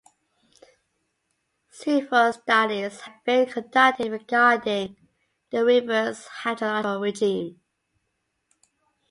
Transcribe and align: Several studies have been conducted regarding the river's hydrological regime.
Several 1.69 2.33
studies 2.33 3.01
have 3.01 3.23
been 3.23 3.45
conducted 3.47 4.11
regarding 4.11 4.95
the 5.51 5.63
river's 5.63 6.25
hydrological 6.43 6.99
regime. 7.03 7.61